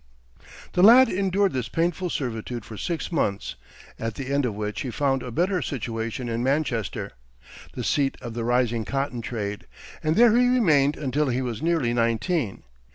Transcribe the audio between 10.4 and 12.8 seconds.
remained until he was nearly nineteen.